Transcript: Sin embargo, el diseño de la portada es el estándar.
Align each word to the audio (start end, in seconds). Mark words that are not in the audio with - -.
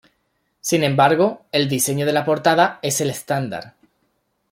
Sin 0.61 0.83
embargo, 0.83 1.45
el 1.51 1.69
diseño 1.69 2.07
de 2.07 2.11
la 2.13 2.25
portada 2.25 2.79
es 2.81 3.01
el 3.01 3.11
estándar. 3.11 3.75